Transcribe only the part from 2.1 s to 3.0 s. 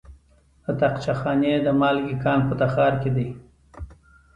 کان په تخار